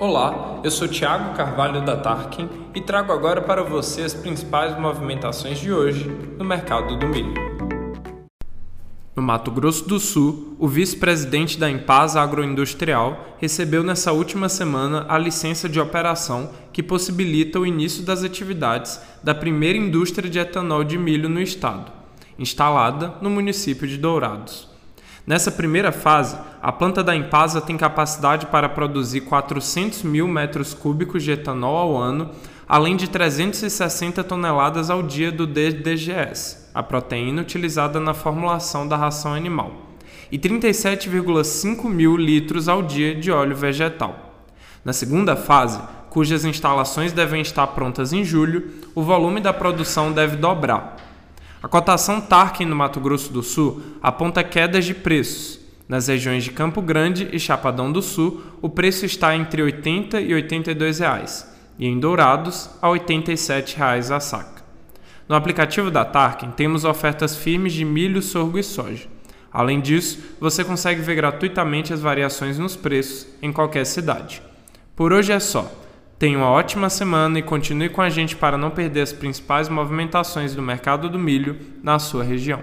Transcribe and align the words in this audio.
Olá, 0.00 0.62
eu 0.64 0.70
sou 0.70 0.88
Thiago 0.88 1.36
Carvalho 1.36 1.84
da 1.84 1.94
Tarkin 1.94 2.48
e 2.74 2.80
trago 2.80 3.12
agora 3.12 3.42
para 3.42 3.62
você 3.62 4.00
as 4.00 4.14
principais 4.14 4.80
movimentações 4.80 5.58
de 5.58 5.70
hoje 5.70 6.10
no 6.38 6.42
mercado 6.42 6.96
do 6.96 7.06
milho. 7.06 7.34
No 9.14 9.22
Mato 9.22 9.50
Grosso 9.50 9.86
do 9.86 10.00
Sul, 10.00 10.56
o 10.58 10.66
vice-presidente 10.66 11.58
da 11.58 11.70
Impasa 11.70 12.18
Agroindustrial 12.18 13.36
recebeu 13.38 13.82
nessa 13.82 14.10
última 14.10 14.48
semana 14.48 15.04
a 15.06 15.18
licença 15.18 15.68
de 15.68 15.78
operação 15.78 16.50
que 16.72 16.82
possibilita 16.82 17.60
o 17.60 17.66
início 17.66 18.02
das 18.02 18.24
atividades 18.24 18.98
da 19.22 19.34
primeira 19.34 19.76
indústria 19.76 20.30
de 20.30 20.38
etanol 20.38 20.82
de 20.82 20.96
milho 20.96 21.28
no 21.28 21.42
estado, 21.42 21.92
instalada 22.38 23.16
no 23.20 23.28
município 23.28 23.86
de 23.86 23.98
Dourados. 23.98 24.69
Nessa 25.26 25.50
primeira 25.50 25.92
fase, 25.92 26.36
a 26.62 26.72
planta 26.72 27.04
da 27.04 27.14
Impasa 27.14 27.60
tem 27.60 27.76
capacidade 27.76 28.46
para 28.46 28.68
produzir 28.68 29.22
400 29.22 30.02
mil 30.02 30.26
metros 30.26 30.72
cúbicos 30.72 31.22
de 31.22 31.32
etanol 31.32 31.76
ao 31.76 31.96
ano, 31.96 32.30
além 32.68 32.96
de 32.96 33.08
360 33.08 34.24
toneladas 34.24 34.90
ao 34.90 35.02
dia 35.02 35.30
do 35.30 35.46
DDGS, 35.46 36.70
a 36.74 36.82
proteína 36.82 37.42
utilizada 37.42 38.00
na 38.00 38.14
formulação 38.14 38.88
da 38.88 38.96
ração 38.96 39.34
animal, 39.34 39.72
e 40.32 40.38
37,5 40.38 41.88
mil 41.88 42.16
litros 42.16 42.68
ao 42.68 42.82
dia 42.82 43.14
de 43.14 43.30
óleo 43.30 43.56
vegetal. 43.56 44.46
Na 44.84 44.92
segunda 44.92 45.36
fase, 45.36 45.80
cujas 46.08 46.44
instalações 46.44 47.12
devem 47.12 47.42
estar 47.42 47.66
prontas 47.68 48.12
em 48.12 48.24
julho, 48.24 48.70
o 48.94 49.02
volume 49.02 49.40
da 49.40 49.52
produção 49.52 50.12
deve 50.12 50.36
dobrar 50.36 51.09
a 51.62 51.68
cotação 51.68 52.20
Tarkin 52.20 52.64
no 52.64 52.74
Mato 52.74 53.00
Grosso 53.00 53.32
do 53.32 53.42
Sul 53.42 53.82
aponta 54.02 54.42
quedas 54.42 54.84
de 54.84 54.94
preços. 54.94 55.60
Nas 55.86 56.08
regiões 56.08 56.44
de 56.44 56.52
Campo 56.52 56.80
Grande 56.80 57.28
e 57.32 57.38
Chapadão 57.38 57.92
do 57.92 58.00
Sul, 58.00 58.40
o 58.62 58.68
preço 58.68 59.04
está 59.04 59.36
entre 59.36 59.60
R$ 59.60 59.66
80 59.66 60.20
e 60.20 60.32
82 60.32 61.00
reais, 61.00 61.52
e 61.78 61.86
em 61.86 61.98
Dourados, 61.98 62.70
a 62.80 62.88
87 62.88 63.76
reais 63.76 64.10
a 64.10 64.20
saca. 64.20 64.62
No 65.28 65.34
aplicativo 65.34 65.90
da 65.90 66.04
Tarkin 66.04 66.50
temos 66.52 66.84
ofertas 66.84 67.36
firmes 67.36 67.72
de 67.72 67.84
milho, 67.84 68.22
sorgo 68.22 68.58
e 68.58 68.62
soja. 68.62 69.06
Além 69.52 69.80
disso, 69.80 70.18
você 70.40 70.64
consegue 70.64 71.02
ver 71.02 71.16
gratuitamente 71.16 71.92
as 71.92 72.00
variações 72.00 72.58
nos 72.58 72.76
preços 72.76 73.26
em 73.42 73.52
qualquer 73.52 73.84
cidade. 73.84 74.40
Por 74.96 75.12
hoje 75.12 75.32
é 75.32 75.40
só. 75.40 75.70
Tenha 76.20 76.36
uma 76.36 76.50
ótima 76.50 76.90
semana 76.90 77.38
e 77.38 77.42
continue 77.42 77.88
com 77.88 78.02
a 78.02 78.10
gente 78.10 78.36
para 78.36 78.58
não 78.58 78.68
perder 78.68 79.00
as 79.00 79.10
principais 79.10 79.70
movimentações 79.70 80.54
do 80.54 80.60
mercado 80.60 81.08
do 81.08 81.18
milho 81.18 81.58
na 81.82 81.98
sua 81.98 82.22
região. 82.22 82.60